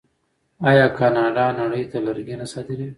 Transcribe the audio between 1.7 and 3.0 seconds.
ته لرګي نه صادروي؟